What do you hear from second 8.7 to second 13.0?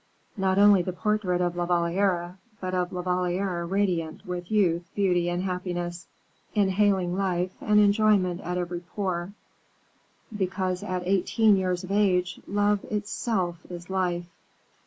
pore, because at eighteen years of age love